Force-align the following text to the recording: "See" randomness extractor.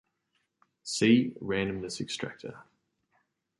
"See" 0.81 1.35
randomness 1.39 2.01
extractor. 2.01 2.63